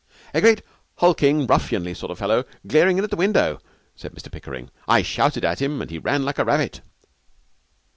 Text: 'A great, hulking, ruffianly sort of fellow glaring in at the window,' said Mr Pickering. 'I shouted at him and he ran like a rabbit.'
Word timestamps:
'A 0.33 0.41
great, 0.41 0.63
hulking, 0.95 1.45
ruffianly 1.45 1.93
sort 1.93 2.11
of 2.11 2.17
fellow 2.17 2.43
glaring 2.65 2.97
in 2.97 3.03
at 3.03 3.11
the 3.11 3.15
window,' 3.15 3.61
said 3.95 4.13
Mr 4.13 4.31
Pickering. 4.31 4.71
'I 4.87 5.03
shouted 5.03 5.45
at 5.45 5.61
him 5.61 5.79
and 5.79 5.91
he 5.91 5.99
ran 5.99 6.25
like 6.25 6.39
a 6.39 6.43
rabbit.' 6.43 6.81